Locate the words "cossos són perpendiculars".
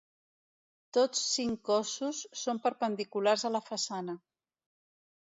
1.71-3.49